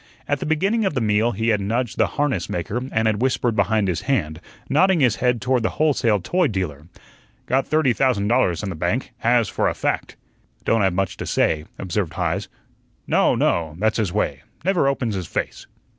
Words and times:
At 0.27 0.39
the 0.39 0.47
beginning 0.47 0.83
of 0.83 0.95
the 0.95 0.99
meal 0.99 1.31
he 1.31 1.49
had 1.49 1.61
nudged 1.61 1.99
the 1.99 2.07
harness 2.17 2.49
maker 2.49 2.77
and 2.91 3.05
had 3.07 3.21
whispered 3.21 3.55
behind 3.55 3.87
his 3.87 4.01
hand, 4.01 4.41
nodding 4.67 4.99
his 4.99 5.17
head 5.17 5.39
toward 5.39 5.61
the 5.61 5.69
wholesale 5.77 6.19
toy 6.19 6.47
dealer, 6.47 6.87
"Got 7.45 7.67
thirty 7.67 7.93
thousand 7.93 8.27
dollars 8.27 8.63
in 8.63 8.69
the 8.69 8.75
bank; 8.75 9.11
has, 9.19 9.47
for 9.47 9.69
a 9.69 9.75
fact." 9.75 10.15
"Don't 10.65 10.81
have 10.81 10.95
much 10.95 11.17
to 11.17 11.27
say," 11.27 11.65
observed 11.77 12.13
Heise. 12.15 12.47
"No, 13.05 13.35
no. 13.35 13.75
That's 13.77 13.97
his 13.97 14.11
way; 14.11 14.41
never 14.65 14.87
opens 14.87 15.13
his 15.13 15.27
face." 15.27 15.67